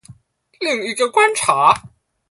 [0.59, 1.79] 另一個觀察